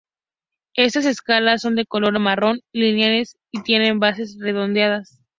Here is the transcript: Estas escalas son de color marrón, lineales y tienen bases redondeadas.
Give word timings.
Estas 0.73 1.05
escalas 1.05 1.61
son 1.61 1.75
de 1.75 1.85
color 1.85 2.17
marrón, 2.17 2.61
lineales 2.73 3.37
y 3.51 3.61
tienen 3.61 3.99
bases 3.99 4.35
redondeadas. 4.39 5.21